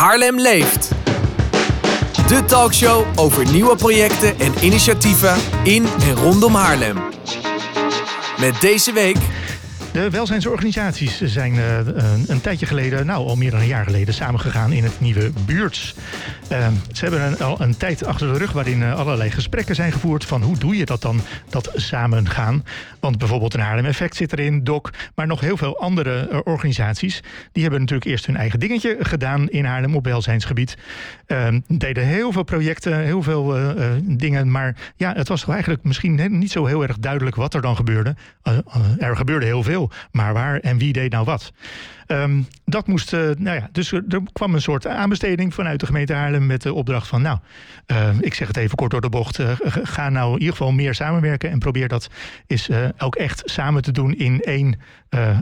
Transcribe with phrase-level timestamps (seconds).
[0.00, 0.88] Haarlem leeft.
[2.28, 6.98] De talkshow over nieuwe projecten en initiatieven in en rondom Haarlem.
[8.38, 9.16] Met deze week
[9.92, 11.78] De welzijnsorganisaties zijn uh,
[12.26, 15.94] een, tijdje geleden, nou al meer dan een jaar geleden, samengegaan in het nieuwe Buurts.
[16.52, 20.24] Uh, ze hebben al een tijd achter de rug waarin uh, allerlei gesprekken zijn gevoerd
[20.24, 22.64] van hoe doe je dat dan, dat samengaan.
[23.00, 27.22] Want bijvoorbeeld een Haarlem Effect zit erin, DOC, maar nog heel veel andere organisaties.
[27.52, 30.76] Die hebben natuurlijk eerst hun eigen dingetje gedaan in Haarlem op welzijnsgebied.
[31.26, 33.54] Ehm, deden heel veel projecten, heel veel
[34.02, 37.76] dingen, maar ja, het was eigenlijk misschien niet zo heel erg duidelijk wat er dan
[37.76, 38.14] gebeurde.
[38.98, 39.79] er gebeurde heel veel.
[40.12, 41.52] Maar waar en wie deed nou wat?
[42.06, 46.12] Um, dat moest, uh, nou ja, dus er, kwam een soort aanbesteding vanuit de gemeente
[46.12, 47.38] Haarlem met de opdracht van, nou,
[47.86, 50.72] uh, ik zeg het even kort door de bocht, uh, ga nou in ieder geval
[50.72, 52.10] meer samenwerken en probeer dat
[52.46, 54.78] is ook echt samen te doen in één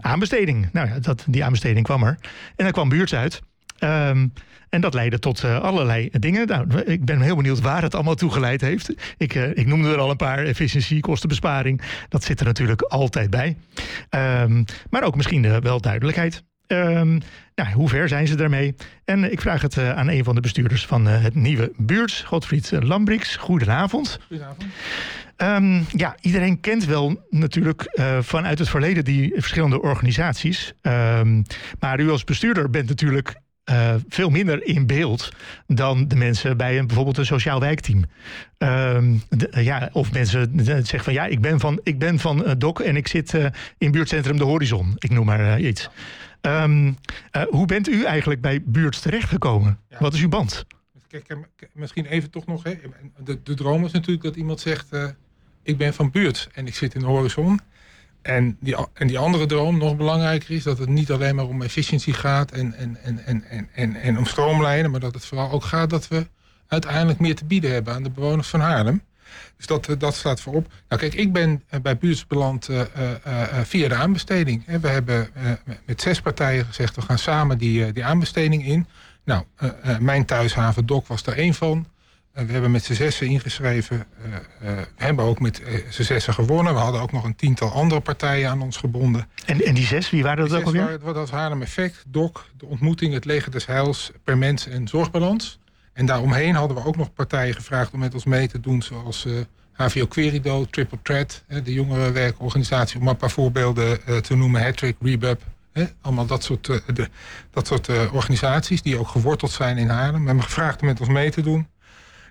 [0.01, 0.69] aanbesteding.
[0.73, 2.19] Nou ja, dat, die aanbesteding kwam er.
[2.57, 3.43] En dan kwam buurts uit.
[3.79, 4.33] Um,
[4.69, 6.47] en dat leidde tot uh, allerlei dingen.
[6.47, 8.95] Nou, ik ben heel benieuwd waar het allemaal toe geleid heeft.
[9.17, 10.45] Ik, uh, ik noemde er al een paar.
[10.45, 11.81] Efficiëntie, kostenbesparing.
[12.09, 13.57] Dat zit er natuurlijk altijd bij.
[14.43, 16.43] Um, maar ook misschien uh, wel duidelijkheid.
[16.67, 17.21] Um,
[17.55, 18.75] nou, hoe ver zijn ze daarmee?
[19.05, 23.37] En ik vraag het aan een van de bestuurders van het nieuwe buurts, Godfried Lambrix.
[23.37, 24.19] Goedenavond.
[24.27, 24.65] Goedenavond.
[25.37, 30.73] Um, ja, iedereen kent wel natuurlijk uh, vanuit het verleden die verschillende organisaties.
[30.83, 31.43] Um,
[31.81, 33.35] maar u als bestuurder bent natuurlijk
[33.71, 35.29] uh, veel minder in beeld
[35.67, 38.05] dan de mensen bij een, bijvoorbeeld een sociaal wijkteam.
[38.59, 42.81] Uh, de, ja, of mensen zeggen van ja, ik ben van, ik ben van DOC
[42.81, 43.35] en ik zit
[43.79, 44.95] in buurtcentrum De Horizon.
[44.99, 45.91] Ik noem maar iets.
[46.41, 46.97] Um,
[47.49, 49.79] hoe bent u eigenlijk bij buurt terechtgekomen?
[49.89, 49.97] Ja.
[49.99, 50.67] Wat is uw band?
[51.09, 51.37] Kijk,
[51.73, 52.63] misschien even toch nog.
[52.63, 52.75] Hè.
[53.25, 54.89] De, de droom is natuurlijk dat iemand zegt:
[55.63, 57.61] Ik ben van buurt en ik zit in de horizon.
[58.29, 61.63] En die, en die andere droom, nog belangrijker is, dat het niet alleen maar om
[61.63, 65.65] efficiëntie gaat en, en, en, en, en, en, om stroomlijnen, maar dat het vooral ook
[65.65, 66.27] gaat dat we
[66.67, 69.03] uiteindelijk meer te bieden hebben aan de bewoners van Haarlem.
[69.57, 70.73] Dus dat, dat staat voorop.
[70.89, 72.81] Nou kijk, ik ben bij Buurts beland uh,
[73.63, 74.81] via de aanbesteding.
[74.81, 75.31] We hebben
[75.85, 78.87] met zes partijen gezegd, we gaan samen die, die aanbesteding in.
[79.25, 79.45] Nou,
[80.01, 81.87] mijn thuishaven Dok was er één van.
[82.47, 84.07] We hebben met z'n zessen ingeschreven.
[84.27, 86.75] Uh, uh, we hebben ook met z'n zessen gewonnen.
[86.75, 89.29] We hadden ook nog een tiental andere partijen aan ons gebonden.
[89.47, 90.83] En, en die zes, wie waren dat ook alweer?
[90.83, 94.89] Waren, dat was Haarlem Effect, DOC, de ontmoeting, het leger des heils, per mens en
[94.89, 95.59] zorgbalans.
[95.93, 98.83] En daaromheen hadden we ook nog partijen gevraagd om met ons mee te doen.
[98.83, 99.27] Zoals
[99.73, 102.99] HVO Querido, Triple Threat, de jongerenwerkorganisatie.
[102.99, 104.63] Om maar een paar voorbeelden te noemen.
[104.63, 105.43] Hattrick, Rebub,
[106.01, 107.09] allemaal dat soort, de,
[107.51, 110.21] dat soort organisaties die ook geworteld zijn in Haarlem.
[110.21, 111.67] We hebben gevraagd om met ons mee te doen.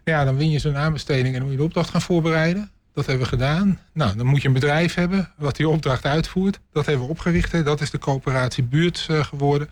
[0.08, 2.72] Ja, dan win je zo'n aanbesteding en dan moet je de opdracht gaan voorbereiden.
[2.94, 3.80] Dat hebben we gedaan.
[3.94, 6.60] Nou, dan moet je een bedrijf hebben wat die opdracht uitvoert.
[6.72, 7.52] Dat hebben we opgericht.
[7.52, 7.64] Hè.
[7.64, 9.70] Dat is de coöperatie Buurt uh, geworden.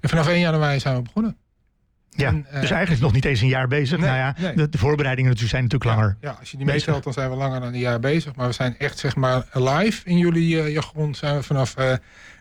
[0.00, 1.36] En vanaf 1 januari zijn we begonnen.
[2.10, 3.98] Ja, en, uh, dus eigenlijk nog niet eens een jaar bezig.
[3.98, 4.54] Nee, nou ja, nee.
[4.54, 6.16] de, de, voorbereidingen zijn natuurlijk langer.
[6.20, 8.34] Ja, ja als je die meetelt, dan zijn we langer dan een jaar bezig.
[8.34, 11.74] Maar we zijn echt, zeg maar, live in jullie uh, jargon zijn we vanaf,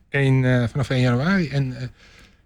[0.09, 1.49] 1, vanaf 1 januari.
[1.49, 1.91] En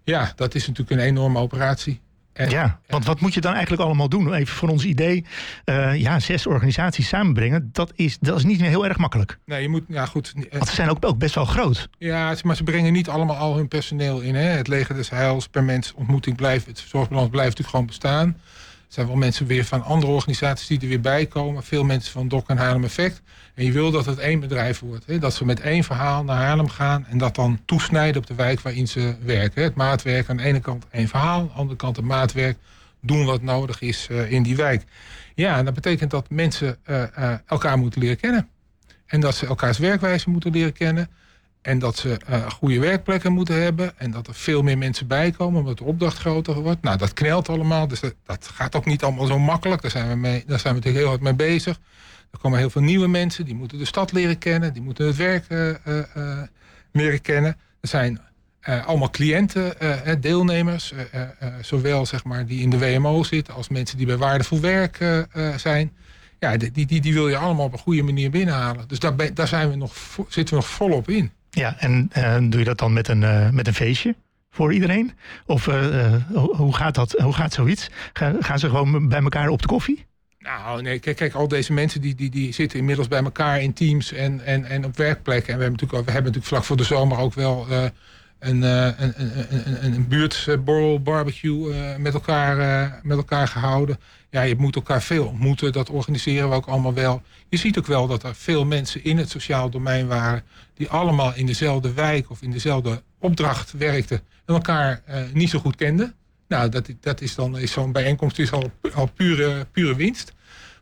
[0.04, 2.02] ja, dat is natuurlijk een enorme operatie.
[2.36, 4.34] En, ja, want wat moet je dan eigenlijk allemaal doen?
[4.34, 5.26] Even voor ons idee,
[5.66, 9.40] uh, ja, zes organisaties samenbrengen, dat is, dat is niet heel erg makkelijk.
[9.46, 10.34] Nee, je moet, ja goed.
[10.52, 11.90] Want ze zijn ook, ook best wel groot.
[11.98, 14.36] Ja, maar ze brengen niet allemaal al hun personeel in.
[14.36, 14.44] Hè?
[14.44, 18.38] Het leger des heils, per mens ontmoeting blijft, het zorgbalans blijft natuurlijk gewoon bestaan.
[18.96, 21.64] Zijn wel mensen weer van andere organisaties die er weer bij komen.
[21.64, 23.22] Veel mensen van Dok en Haarlem Effect.
[23.54, 25.06] En je wil dat het één bedrijf wordt.
[25.06, 25.20] Hè?
[25.20, 28.60] Dat ze met één verhaal naar Haarlem gaan en dat dan toesnijden op de wijk
[28.60, 29.64] waarin ze werken.
[29.64, 32.58] Het maatwerk aan de ene kant één verhaal, aan de andere kant het maatwerk.
[33.02, 34.84] Doen wat nodig is uh, in die wijk.
[35.34, 38.48] Ja, en dat betekent dat mensen uh, uh, elkaar moeten leren kennen.
[39.06, 41.10] En dat ze elkaars werkwijze moeten leren kennen.
[41.66, 44.00] En dat ze uh, goede werkplekken moeten hebben.
[44.00, 46.82] En dat er veel meer mensen bij komen, omdat de opdracht groter wordt.
[46.82, 47.88] Nou, dat knelt allemaal.
[47.88, 49.82] Dus dat, gaat ook niet allemaal zo makkelijk.
[49.82, 51.80] Daar zijn, we mee, daar zijn we natuurlijk heel hard mee bezig.
[52.32, 53.46] Er komen heel veel nieuwe mensen.
[53.46, 54.74] Die moeten de stad leren kennen.
[54.74, 56.42] Die moeten het werk uh, uh,
[56.92, 57.58] leren kennen.
[57.82, 58.20] Er zijn
[58.62, 59.74] allemaal cliënten,
[60.22, 60.94] deelnemers.
[61.62, 64.98] zowel zeg maar, die in de WMO zitten als mensen die bij Waardevol Werk
[65.56, 65.92] zijn.
[66.40, 68.88] Ja, die, die, die wil je allemaal op een goede manier binnenhalen.
[68.88, 69.94] Dus daar, daar zijn we nog,
[70.28, 71.32] zitten we nog volop in.
[71.56, 74.16] Ja, en uh, doe je dat dan met een, uh, met een feestje
[74.50, 75.12] voor iedereen?
[75.46, 77.90] Of uh, hoe, gaat dat, hoe gaat zoiets?
[78.14, 80.06] Gaan, ze gewoon bij elkaar op de koffie?
[80.40, 83.74] Nou, nee, kijk, kijk al deze mensen die, die, die zitten inmiddels bij elkaar in
[83.74, 85.54] teams en, en, en op werkplekken.
[85.54, 88.62] En we hebben natuurlijk, we hebben natuurlijk vlak voor de zomer ook wel een, een,
[88.62, 89.14] een,
[89.50, 93.98] een, een buurtborrel barbecue met, elkaar, met elkaar gehouden.
[94.36, 95.72] Ja, je moet elkaar veel ontmoeten.
[95.72, 97.22] Dat organiseren we ook allemaal wel.
[97.50, 100.44] Je ziet ook wel dat er veel mensen in het sociaal domein waren...
[100.74, 104.22] die allemaal in dezelfde wijk of in dezelfde opdracht werkten...
[104.46, 106.14] en elkaar uh, niet zo goed kenden.
[106.48, 110.34] Nou, dat, dat is dan is zo'n bijeenkomst is al, al pure, pure winst.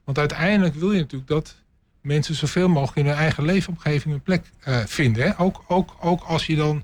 [0.04, 1.56] Want uiteindelijk wil je natuurlijk dat
[2.02, 5.24] mensen zoveel mogelijk in hun eigen leefomgeving een plek uh, vinden.
[5.24, 5.40] Hè?
[5.40, 6.84] Ook, ook, ook als je dan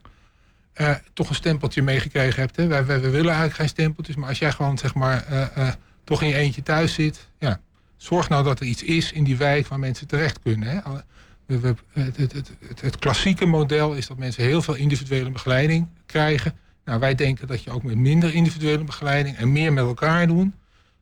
[0.75, 2.55] uh, toch een stempeltje meegekregen hebt.
[2.55, 2.67] Hè?
[2.67, 5.25] Wij, wij, willen eigenlijk geen stempeltjes, maar als jij gewoon zeg maar
[6.09, 7.59] toch in je eentje thuis zit, ja,
[7.97, 10.69] zorg nou dat er iets is in die wijk waar mensen terecht kunnen.
[10.69, 10.79] Hè?
[11.45, 15.87] We, we, het, het, het, het, klassieke model is dat mensen heel veel individuele begeleiding
[16.05, 16.53] krijgen.
[16.85, 20.53] Nou, wij denken dat je ook met minder individuele begeleiding en meer met elkaar doen,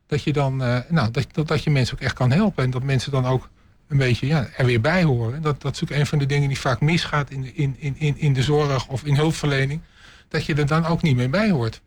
[0.07, 0.55] dat je dan,
[0.89, 3.49] nou, dat, dat, dat je mensen ook echt kan helpen en dat mensen dan ook
[3.87, 5.41] een beetje ja, er weer bij horen.
[5.41, 8.17] Dat, dat is ook een van de dingen die vaak misgaat in de, in, in,
[8.17, 9.81] in de zorg of in hulpverlening.
[10.27, 11.81] Dat je er dan ook niet meer bij hoort.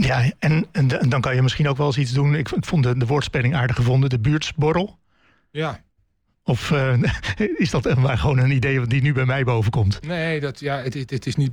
[0.00, 2.34] Ja, en, en, dan kan je misschien ook wel eens iets doen.
[2.34, 4.98] Ik, vond de, de woordspeling aardig gevonden, de buurtsborrel.
[5.50, 5.80] Ja.
[6.44, 7.02] Of uh,
[7.56, 10.02] is dat maar gewoon een idee die nu bij mij boven komt?
[10.02, 11.50] Nee, dat, ja, het, het, is, niet,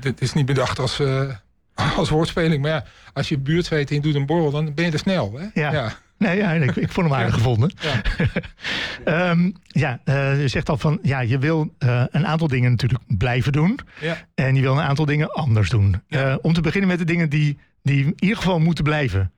[0.00, 1.34] het is niet bedacht als, uh,
[1.96, 2.62] als woordspeling.
[2.62, 4.98] Maar ja, als je buurt weet en je doet een borrel, dan ben je er
[4.98, 5.38] snel.
[5.38, 5.46] Hè?
[5.60, 5.72] Ja.
[5.72, 5.98] ja.
[6.18, 7.72] Nee, ja, ik, ik vond hem aardig gevonden.
[7.80, 9.54] Ja, um,
[9.84, 13.52] ja uh, je zegt al van ja, je wil uh, een aantal dingen natuurlijk blijven
[13.52, 13.78] doen.
[14.00, 14.16] Ja.
[14.34, 16.02] En je wil een aantal dingen anders doen.
[16.06, 16.30] Ja.
[16.30, 19.32] Uh, om te beginnen met de dingen die, die in ieder geval moeten blijven.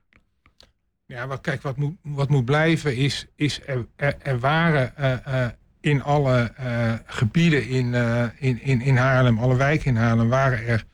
[1.07, 4.93] Ja, wat, kijk, wat moet, wat moet blijven is, is er, er, er waren
[5.81, 6.53] in alle
[7.07, 7.95] gebieden in,
[8.39, 10.85] in, in, in Haarlem, alle wijken in Haarlem, waren er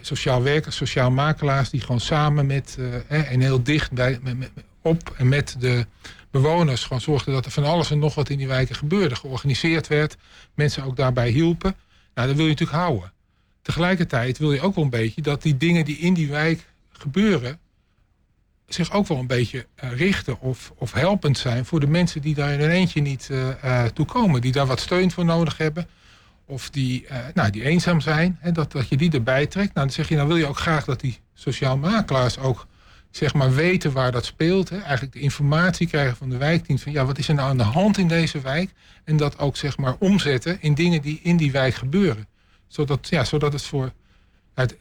[0.00, 2.78] sociaal werkers, sociaal makelaars die gewoon samen met
[3.08, 4.50] en heel dicht bij, met, met,
[4.82, 5.86] op en met de
[6.30, 9.16] bewoners gewoon zorgden dat er van alles en nog wat in die wijken gebeurde.
[9.16, 10.16] Georganiseerd werd,
[10.54, 11.74] mensen ook daarbij hielpen.
[12.14, 13.12] Nou, dat wil je natuurlijk houden.
[13.62, 17.58] Tegelijkertijd wil je ook wel een beetje dat die dingen die in die wijk gebeuren,
[18.66, 22.34] zich ook wel een beetje uh, richten of, of helpend zijn voor de mensen die
[22.34, 24.40] daar in een eentje niet uh, toe komen.
[24.40, 25.88] Die daar wat steun voor nodig hebben.
[26.46, 28.38] Of die, nou, die eenzaam zijn.
[28.40, 29.74] Hè, dat, dat je die erbij trekt.
[29.74, 32.66] Nou, dan zeg je, dan wil je ook graag dat die sociaal makelaars ook
[33.16, 34.68] zeg maar weten waar dat speelt.
[34.68, 34.78] Hè?
[34.78, 37.62] Eigenlijk de informatie krijgen van de wijkdienst van ja, wat is er nou aan de
[37.62, 38.70] hand in deze wijk?
[39.04, 42.26] En dat ook zeg maar omzetten in dingen die in die wijk gebeuren.
[42.66, 43.92] Zodat, ja, zodat het voor.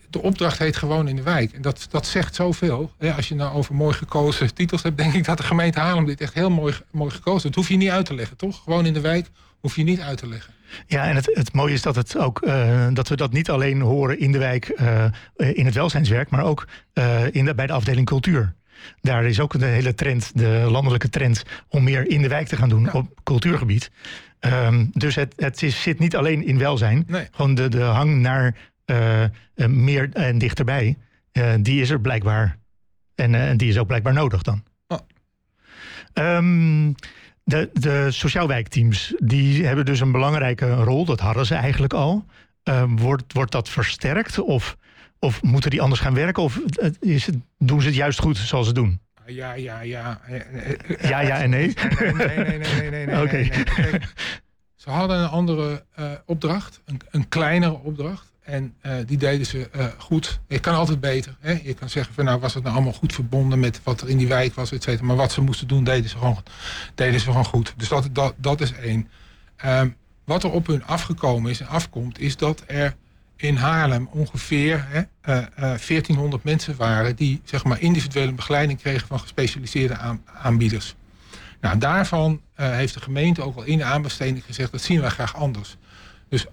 [0.09, 1.53] De opdracht heet gewoon in de wijk.
[1.53, 2.91] En dat, dat zegt zoveel.
[3.15, 6.21] Als je nou over mooi gekozen titels hebt, denk ik dat de gemeente Haarlem dit
[6.21, 7.43] echt heel mooi, mooi gekozen heeft.
[7.43, 8.63] Dat hoef je niet uit te leggen, toch?
[8.63, 9.27] Gewoon in de wijk
[9.59, 10.53] hoef je niet uit te leggen.
[10.87, 13.81] Ja, en het, het mooie is dat, het ook, uh, dat we dat niet alleen
[13.81, 17.73] horen in de wijk, uh, in het welzijnswerk, maar ook uh, in de, bij de
[17.73, 18.53] afdeling cultuur.
[19.01, 22.55] Daar is ook de hele trend, de landelijke trend, om meer in de wijk te
[22.55, 22.91] gaan doen ja.
[22.91, 23.91] op cultuurgebied.
[24.39, 27.03] Um, dus het, het is, zit niet alleen in welzijn.
[27.07, 27.27] Nee.
[27.31, 28.55] Gewoon de, de hang naar
[29.55, 30.97] meer en dichterbij,
[31.59, 32.57] die is er blijkbaar.
[33.15, 34.63] En die is ook blijkbaar nodig dan.
[34.87, 34.99] Oh.
[36.13, 36.95] Um,
[37.43, 41.05] de, de sociaal wijkteams die hebben dus een belangrijke rol.
[41.05, 42.25] Dat hadden ze eigenlijk al.
[42.63, 44.39] Uh, wordt, wordt dat versterkt?
[44.39, 44.77] Of,
[45.19, 46.43] of moeten die anders gaan werken?
[46.43, 46.59] Of
[46.99, 48.99] is het, doen ze het juist goed zoals ze doen?
[49.25, 50.21] Ja, ja, ja.
[51.01, 51.73] Ja, ja en nee?
[51.99, 53.49] Nee, nee, nee, nee, nee, nee, Oké.
[54.75, 58.30] Ze hadden een andere uh, opdracht, een, een kleinere opdracht.
[58.51, 60.39] En uh, die deden ze uh, goed.
[60.47, 61.35] Je kan altijd beter.
[61.39, 61.59] Hè?
[61.63, 64.17] Je kan zeggen van nou was het nou allemaal goed verbonden met wat er in
[64.17, 65.05] die wijk was, et cetera.
[65.05, 66.43] Maar wat ze moesten doen, deden ze gewoon,
[66.95, 67.73] deden ze gewoon goed.
[67.77, 69.09] Dus dat, dat, dat is één.
[69.65, 72.95] Um, wat er op hun afgekomen is en afkomt, is dat er
[73.35, 79.07] in Haarlem ongeveer hè, uh, uh, 1400 mensen waren die zeg maar individuele begeleiding kregen
[79.07, 80.95] van gespecialiseerde aan, aanbieders.
[81.61, 85.35] Nou, daarvan heeft de gemeente ook al in de aanbesteding gezegd dat zien wij graag
[85.35, 85.77] anders.
[86.29, 86.45] Dus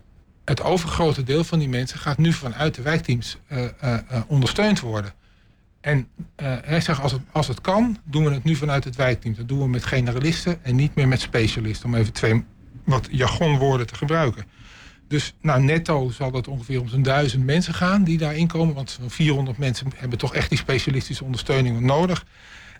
[0.48, 4.80] het overgrote deel van die mensen gaat nu vanuit de wijkteams uh, uh, uh, ondersteund
[4.80, 5.12] worden.
[5.80, 9.34] En hij zegt, als het, als het kan, doen we het nu vanuit het wijkteam.
[9.34, 11.86] Dat doen we met generalisten en niet meer met specialisten.
[11.86, 12.44] Om even twee
[12.84, 14.44] wat jargonwoorden te gebruiken.
[15.08, 18.74] Dus nou, netto zal dat ongeveer om zo'n duizend mensen gaan die daarin komen.
[18.74, 22.24] Want zo'n 400 mensen hebben toch echt die specialistische ondersteuning nodig.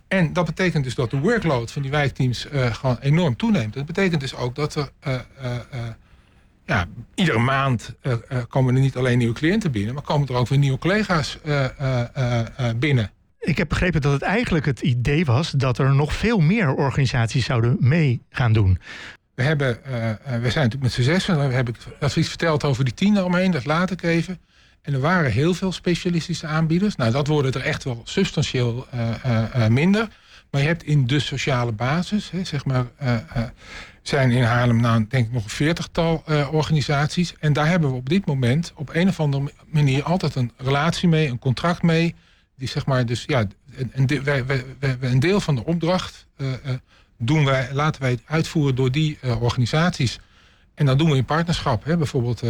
[0.09, 3.75] En dat betekent dus dat de workload van die wijkteams gewoon enorm toeneemt.
[3.75, 4.91] Dat betekent dus ook dat er
[6.69, 10.35] ja, iedere maand uh, uh, komen er niet alleen nieuwe cliënten binnen, maar komen er
[10.35, 11.65] ook weer nieuwe collega's uh,
[12.77, 13.11] binnen.
[13.41, 17.45] Ik heb begrepen dat het eigenlijk het idee was dat er nog veel meer organisaties
[17.45, 18.79] zouden mee gaan doen.
[19.35, 19.81] We, hebben,
[20.23, 21.77] we zijn natuurlijk met z'n zessen, dan heb ik
[22.15, 24.39] iets verteld over die tien omheen, dat laat ik even.
[24.83, 26.97] En er waren heel veel specialistische aanbieders.
[26.97, 28.87] Nou, dat worden er echt wel substantieel
[29.69, 30.09] minder.
[30.51, 32.87] Maar je hebt in de sociale basis, hè, zeg maar,
[34.03, 37.35] zijn in Haarlem nou denk ik nog een veertigtal uh, organisaties.
[37.39, 41.09] En daar hebben we op dit moment op een of andere manier altijd een relatie
[41.09, 42.15] mee, een contract mee.
[42.57, 43.45] Die zeg maar dus ja,
[43.93, 44.45] een, wij,
[45.01, 46.27] een deel van de opdracht
[47.19, 50.21] doen wij, laten wij uitvoeren door die organisaties.
[50.75, 51.85] En dat doen we in partnerschap.
[51.85, 51.97] Hè.
[51.97, 52.43] Bijvoorbeeld,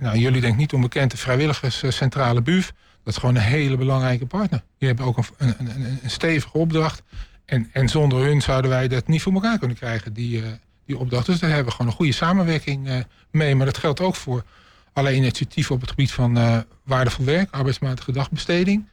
[0.00, 2.72] nou, jullie denk niet onbekend de vrijwilligerscentrale BUF.
[3.04, 4.62] Dat is gewoon een hele belangrijke partner.
[4.78, 7.02] Die hebben ook een, een, een stevige opdracht.
[7.50, 10.42] En, en zonder hun zouden wij dat niet voor elkaar kunnen krijgen, die,
[10.86, 11.26] die opdracht.
[11.26, 13.54] Dus daar hebben we gewoon een goede samenwerking mee.
[13.54, 14.44] Maar dat geldt ook voor
[14.92, 18.84] alle initiatieven op het gebied van waardevol werk, arbeidsmatige dagbesteding.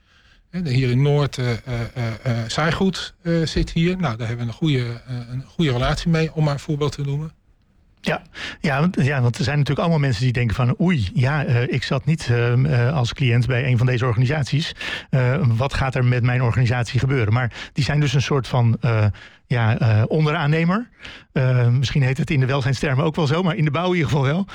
[0.64, 1.40] Hier in Noord,
[2.48, 3.98] Saaigoed zit hier.
[3.98, 7.02] Nou, daar hebben we een goede, een goede relatie mee, om maar een voorbeeld te
[7.02, 7.32] noemen.
[8.02, 8.22] Ja,
[8.62, 10.76] ja, want, ja, want er zijn natuurlijk allemaal mensen die denken van...
[10.82, 12.32] oei, ja, ik zat niet
[12.94, 14.76] als cliënt bij een van deze organisaties.
[15.42, 17.34] wat gaat er met mijn organisatie gebeuren?
[17.34, 18.80] Maar die zijn dus een soort van
[19.46, 19.78] ja,
[20.08, 20.90] onderaannemer.
[21.72, 24.10] misschien heet het in de welzijnstermen ook wel zo, maar in de bouw in ieder
[24.10, 24.48] geval wel.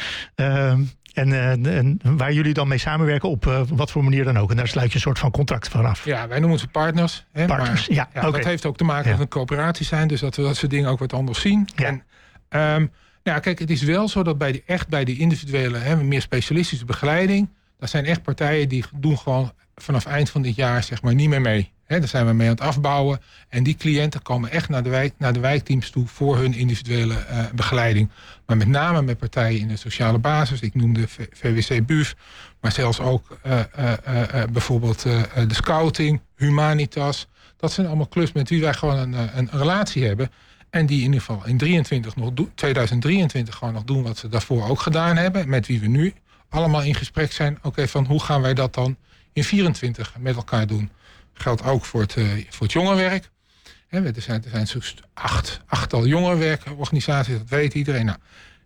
[1.12, 4.50] En, uh, en, waar jullie dan mee samenwerken op wat voor manier dan ook.
[4.50, 6.04] En daar sluit je een soort van contract vanaf.
[6.04, 7.24] Ja, wij noemen ze partners.
[7.32, 8.08] Hè, partners, maar, ja.
[8.14, 10.08] ja Dat heeft ook te maken met een coöperatie zijn.
[10.08, 11.68] Dus dat we dat soort dingen ook wat anders zien.
[11.76, 12.00] Ja.
[12.48, 12.90] En, um,
[13.22, 16.22] nou, kijk, het is wel zo dat bij die, echt bij die individuele, hè, meer
[16.22, 17.48] specialistische begeleiding.
[17.78, 21.28] Dat zijn echt partijen die doen gewoon vanaf eind van dit jaar zeg maar niet
[21.28, 21.72] meer mee.
[21.84, 23.20] He, daar zijn we mee aan het afbouwen.
[23.48, 27.14] En die cliënten komen echt naar de, wijk, naar de wijkteams toe voor hun individuele
[27.14, 28.10] uh, begeleiding.
[28.46, 30.60] Maar met name met partijen in de sociale basis.
[30.60, 32.14] Ik noemde VWC BUF.
[32.60, 37.28] Maar zelfs ook uh, uh, bijvoorbeeld de scouting, Humanitas.
[37.56, 40.30] Dat zijn allemaal clubs met wie wij gewoon een, een relatie hebben.
[40.72, 44.68] En die in ieder geval in 23 nog 2023 gewoon nog doen wat ze daarvoor
[44.68, 45.48] ook gedaan hebben.
[45.48, 46.14] Met wie we nu
[46.48, 47.58] allemaal in gesprek zijn.
[47.62, 48.96] Oké, van hoe gaan wij dat dan
[49.32, 50.90] in 24 met elkaar doen?
[51.34, 53.30] Geldt ook voor het, uh, voor het jongerenwerk.
[53.88, 54.82] He, er zijn, er zijn zo'n
[55.14, 58.04] acht, achttal jongerenwerkorganisaties, dat weet iedereen.
[58.04, 58.18] Nou,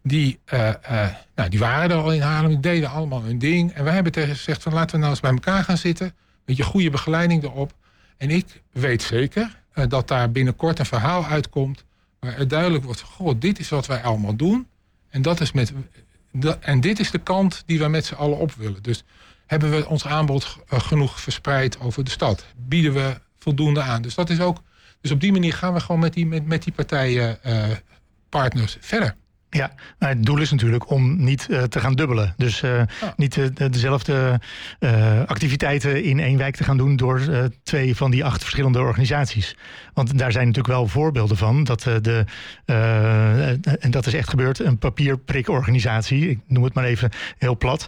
[0.02, 3.72] die, uh, uh, nou, die waren er al in Haarlem, die deden allemaal hun ding.
[3.72, 6.14] En wij hebben tegen gezegd van laten we nou eens bij elkaar gaan zitten.
[6.44, 7.72] Met je goede begeleiding erop.
[8.16, 11.84] En ik weet zeker dat daar binnenkort een verhaal uitkomt
[12.26, 14.66] waar het duidelijk wordt: goh, dit is wat wij allemaal doen.
[15.08, 15.72] En, dat is met,
[16.60, 18.82] en dit is de kant die wij met z'n allen op willen.
[18.82, 19.04] Dus
[19.46, 22.44] hebben we ons aanbod eh, genoeg verspreid over de stad?
[22.56, 24.02] Bieden we voldoende aan?
[24.02, 24.62] Dus dat is ook.
[25.00, 27.64] Dus op die manier gaan we gewoon met die, met, met die partijen uh,
[28.28, 29.16] partners verder.
[29.50, 32.34] Ja, maar het doel is natuurlijk om niet uh, te gaan dubbelen.
[32.36, 32.82] Dus uh,
[33.16, 34.40] niet uh, dezelfde
[35.26, 39.56] activiteiten in één wijk te gaan doen door twee van die acht verschillende organisaties.
[39.94, 41.64] Want daar zijn natuurlijk wel voorbeelden van.
[41.64, 42.24] Dat de,
[43.80, 47.86] en dat is echt gebeurd, een papierprikorganisatie, ik noem het maar even heel plat,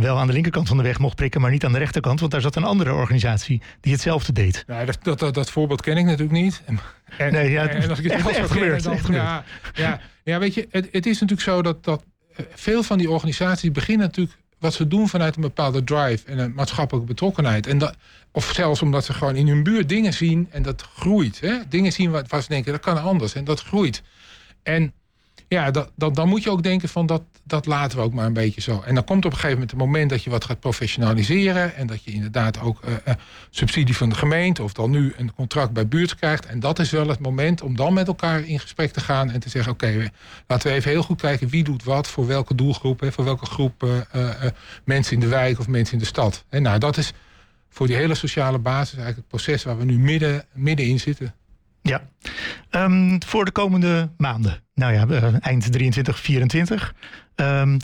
[0.00, 2.20] wel aan de linkerkant van de weg mocht prikken, maar niet aan de rechterkant.
[2.20, 4.64] Want daar zat een andere organisatie die hetzelfde deed.
[4.66, 6.62] Ja, dat, dat, dat voorbeeld ken ik natuurlijk niet.
[7.16, 9.08] En, nee, ja, en als ik het echt, echt.
[9.08, 9.44] Ja,
[9.74, 12.04] ja, ja, weet je, het, het is natuurlijk zo dat, dat
[12.36, 16.38] eh, veel van die organisaties beginnen natuurlijk wat ze doen vanuit een bepaalde drive en
[16.38, 17.66] een maatschappelijke betrokkenheid.
[17.66, 17.96] En dat,
[18.30, 21.40] of zelfs omdat ze gewoon in hun buurt dingen zien en dat groeit.
[21.40, 21.68] Hè?
[21.68, 24.02] Dingen zien waar, ze denken, dat kan anders en dat groeit.
[24.62, 24.92] En
[25.52, 28.60] ja, dan moet je ook denken van dat, dat laten we ook maar een beetje
[28.60, 28.82] zo.
[28.86, 31.74] En dan komt op een gegeven moment het moment dat je wat gaat professionaliseren.
[31.74, 33.14] En dat je inderdaad ook uh,
[33.50, 36.46] subsidie van de gemeente of dan nu een contract bij buurt krijgt.
[36.46, 39.40] En dat is wel het moment om dan met elkaar in gesprek te gaan en
[39.40, 40.10] te zeggen: oké,
[40.46, 43.46] laten we even heel goed kijken wie doet wat voor welke doelgroep, hè, voor welke
[43.46, 44.30] groep uh,
[44.84, 46.44] mensen in de wijk of mensen in de stad.
[46.48, 47.12] En nou, dat is
[47.68, 51.34] voor die hele sociale basis eigenlijk het proces waar we nu midden, middenin zitten.
[51.82, 52.08] Ja,
[52.70, 56.94] um, voor de komende maanden, nou ja, uh, eind 23, 24,
[57.36, 57.76] um,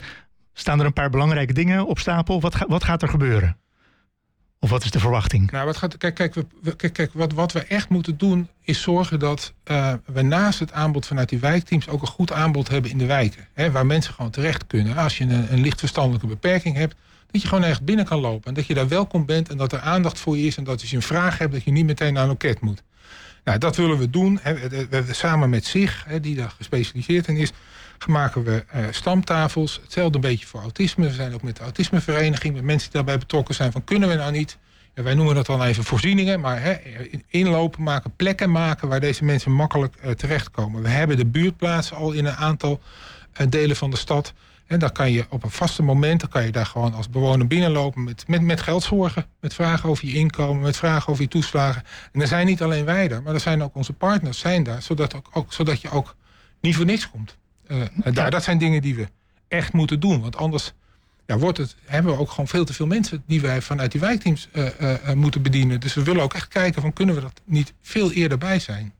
[0.52, 2.40] staan er een paar belangrijke dingen op stapel.
[2.40, 3.57] Wat, wat gaat er gebeuren?
[4.61, 5.50] Of wat is de verwachting?
[5.50, 8.83] Nou, wat, gaat, kijk, kijk, we, kijk, kijk wat, wat we echt moeten doen is
[8.83, 12.90] zorgen dat uh, we naast het aanbod vanuit die wijkteams ook een goed aanbod hebben
[12.90, 13.47] in de wijken.
[13.52, 14.97] Hè, waar mensen gewoon terecht kunnen.
[14.97, 16.95] Als je een, een licht verstandelijke beperking hebt,
[17.31, 18.49] dat je gewoon echt binnen kan lopen.
[18.49, 20.57] En dat je daar welkom bent en dat er aandacht voor je is.
[20.57, 22.83] En dat als je een vraag hebt, dat je niet meteen naar een loket moet.
[23.45, 24.40] Nou, dat willen we doen.
[25.11, 27.52] Samen met SIG, die daar gespecialiseerd in is,
[28.07, 29.80] maken we uh, stamtafels.
[29.83, 31.07] Hetzelfde een beetje voor autisme.
[31.07, 33.73] We zijn ook met de autismevereniging, met mensen die daarbij betrokken zijn.
[33.73, 34.59] Van kunnen we nou niet,
[34.95, 36.80] wij noemen dat dan even voorzieningen, maar
[37.28, 40.83] inlopen maken, plekken maken waar deze mensen makkelijk uh, terechtkomen.
[40.83, 42.80] We hebben de buurtplaatsen al in een aantal
[43.40, 44.33] uh, delen van de stad.
[44.69, 47.47] En dan kan je op een vaste moment, dan kan je daar gewoon als bewoner
[47.47, 49.27] binnenlopen met, met, met geldzorgen.
[49.41, 51.83] Met vragen over je inkomen, met vragen over je toeslagen.
[52.13, 54.83] En er zijn niet alleen wij daar, maar er zijn ook onze partners zijn daar.
[54.83, 56.17] Zodat, ook, ook zodat je ook
[56.61, 57.37] niet voor niks komt.
[57.67, 57.83] Uh,
[58.13, 59.09] daar, dat zijn dingen die we
[59.49, 60.21] echt moeten doen.
[60.21, 60.73] Want anders
[61.27, 64.01] ja, wordt het, hebben we ook gewoon veel te veel mensen die wij vanuit die
[64.01, 65.81] wijkteams uh, uh, moeten bedienen.
[65.81, 68.93] Dus we willen ook echt kijken van kunnen we dat niet veel eerder bij zijn.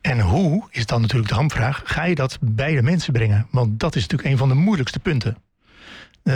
[0.00, 3.46] En hoe, is dan natuurlijk de hamvraag, ga je dat bij de mensen brengen?
[3.50, 5.36] Want dat is natuurlijk een van de moeilijkste punten.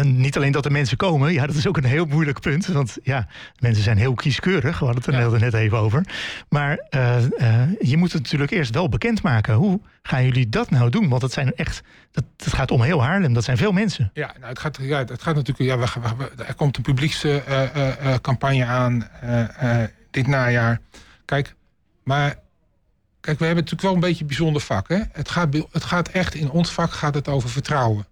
[0.03, 2.67] niet alleen dat de mensen komen, ja, dat is ook een heel moeilijk punt.
[2.67, 3.27] Want ja,
[3.59, 4.79] mensen zijn heel kieskeurig.
[4.79, 6.05] We hadden het er net even over.
[6.49, 6.87] Maar
[7.81, 9.55] je moet het natuurlijk eerst wel bekendmaken.
[9.55, 11.09] Hoe gaan jullie dat nou doen?
[11.09, 11.81] Want het zijn echt,
[12.13, 13.33] dat, het gaat om heel Haarlem.
[13.33, 14.11] Dat zijn veel mensen.
[14.15, 15.71] Ja, nou, het, gaat, ja het gaat natuurlijk.
[15.71, 19.09] Ja, we, we, er komt een publiekscampagne aan
[20.11, 20.81] dit najaar.
[21.25, 21.55] Kijk,
[22.05, 22.35] maar
[23.29, 24.89] Kijk, we hebben natuurlijk wel een beetje een bijzonder vak.
[24.89, 25.01] Hè?
[25.13, 28.07] Het, gaat, het gaat echt, in ons vak gaat het over vertrouwen.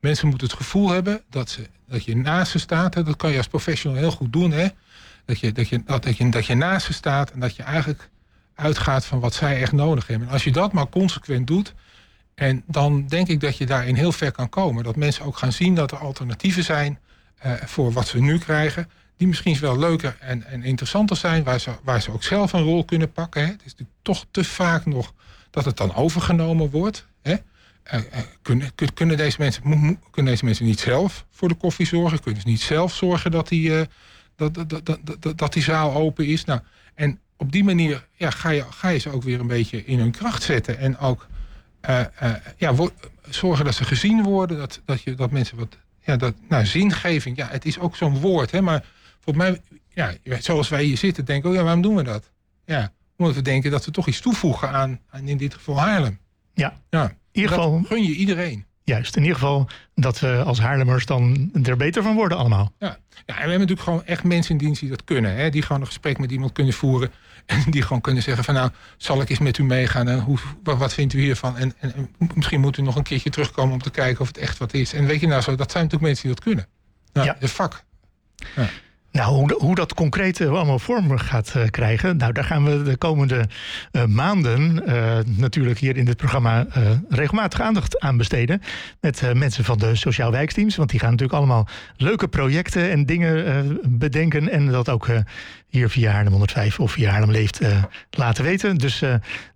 [0.00, 2.94] Mensen moeten het gevoel hebben dat, ze, dat je naast ze staat.
[2.94, 3.02] Hè?
[3.02, 4.50] Dat kan je als professional heel goed doen.
[4.50, 4.68] Hè?
[5.24, 5.82] Dat, je, dat, je,
[6.30, 8.08] dat, je, naast ze staat en dat je eigenlijk
[8.54, 10.26] uitgaat van wat zij echt nodig hebben.
[10.26, 11.74] En als je dat maar consequent doet,
[12.34, 14.84] en dan denk ik dat je daarin heel ver kan komen.
[14.84, 16.98] Dat mensen ook gaan zien dat er alternatieven zijn
[17.46, 18.90] uh, voor wat ze nu krijgen
[19.22, 22.62] die misschien wel leuker en, en interessanter zijn, waar ze, waar ze ook zelf een
[22.62, 23.42] rol kunnen pakken.
[23.42, 23.46] Hè.
[23.46, 25.12] Het is natuurlijk toch te vaak nog
[25.50, 27.06] dat het dan overgenomen wordt.
[27.22, 27.36] Hè.
[28.42, 29.62] Kunnen, kunnen, deze mensen,
[30.10, 32.20] kunnen deze mensen niet zelf voor de koffie zorgen?
[32.20, 33.82] Kunnen ze niet zelf zorgen dat die, uh,
[34.36, 36.44] dat, dat, dat, dat, die zaal open is?
[36.44, 36.60] Nou,
[36.94, 39.98] en op die manier ja, ga, je, ga je ze ook weer een beetje in
[39.98, 40.78] hun kracht zetten.
[40.78, 41.26] En ook
[41.90, 42.04] uh,
[42.56, 42.74] ja,
[43.28, 44.58] zorgen dat ze gezien worden.
[44.58, 45.76] Dat, dat, je, dat mensen wat.
[46.04, 48.84] Ja, dat, nou, zingeving, ja, het is ook zo'n woord, hè, maar
[49.24, 52.30] volgens mij, ja, zoals wij hier zitten, denken, oh ja, waarom doen we dat?
[52.64, 56.18] Ja, omdat we denken dat we toch iets toevoegen aan, aan in dit geval Haarlem.
[56.54, 57.08] Ja, ja.
[57.08, 57.82] in ieder geval.
[57.84, 58.64] gun je iedereen.
[58.84, 62.72] Juist, in ieder geval dat we als Haarlemmers dan er beter van worden allemaal.
[62.78, 65.34] Ja, ja en we hebben natuurlijk gewoon echt mensen in dienst die dat kunnen.
[65.34, 65.50] Hè?
[65.50, 67.10] Die gewoon een gesprek met iemand kunnen voeren.
[67.46, 70.08] En die gewoon kunnen zeggen van nou, zal ik eens met u meegaan?
[70.08, 71.56] En hoe, wat, vindt u hiervan?
[71.56, 74.58] En, en, misschien moet u nog een keertje terugkomen om te kijken of het echt
[74.58, 74.92] wat is.
[74.92, 76.66] En weet je nou zo, dat zijn natuurlijk mensen die dat kunnen.
[77.12, 77.36] Nou, ja.
[77.38, 77.84] Het vak.
[78.56, 78.68] Ja.
[79.12, 82.96] Nou, hoe, dat concreet eh, allemaal vorm gaat uh, krijgen, nou, daar gaan we de
[82.96, 83.44] komende
[83.92, 84.82] uh, maanden
[85.36, 86.66] natuurlijk hier in dit programma
[87.08, 88.62] regelmatig aandacht aan besteden.
[89.00, 93.78] Met mensen van de sociaal wijkteams, want die gaan natuurlijk allemaal leuke projecten en dingen
[93.98, 95.08] bedenken en dat ook
[95.68, 97.60] hier via Haarlem 105 of via Haarlem Leeft
[98.10, 98.76] laten weten.
[98.76, 99.02] Dus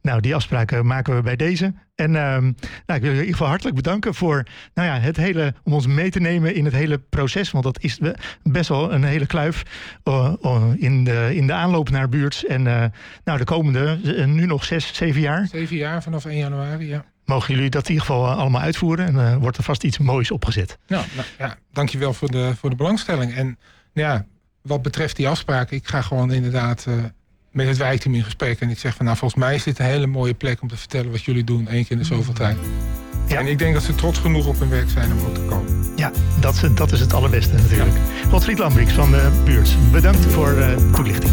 [0.03, 1.73] nou, die afspraken maken we bij deze.
[1.97, 2.53] En uh, nou,
[2.87, 5.87] ik wil je in ieder geval hartelijk bedanken voor nou ja, het hele, om ons
[5.87, 7.51] mee te nemen in het hele proces.
[7.51, 7.99] Want dat is
[8.43, 9.63] best wel een hele kluif
[10.05, 10.33] uh,
[10.77, 12.45] in, de, in de aanloop naar buurts.
[12.45, 12.85] En uh,
[13.25, 15.47] nou, de komende, uh, nu nog zes, zeven jaar.
[15.47, 17.05] Zeven jaar vanaf 1 januari, ja.
[17.25, 20.79] Mogen jullie dat in ieder geval allemaal uitvoeren en wordt er vast iets moois opgezet.
[20.87, 23.35] Nou, nou ja, dankjewel voor de, voor de belangstelling.
[23.35, 23.59] En
[23.93, 24.27] ja,
[24.63, 26.87] wat betreft die afspraken, ik ga gewoon inderdaad
[27.57, 28.61] met het wijkteam in gesprek.
[28.61, 30.77] En ik zeg van nou, volgens mij is dit een hele mooie plek om te
[30.77, 32.57] vertellen wat jullie doen één keer in de zoveel tijd.
[33.27, 33.39] Ja.
[33.39, 35.93] En ik denk dat ze trots genoeg op hun werk zijn om ook te komen.
[35.97, 37.97] Ja, dat, dat is het allerbeste natuurlijk.
[37.97, 38.29] Ja.
[38.29, 41.33] Godfried Lambrix van de buurt, bedankt voor de toelichting.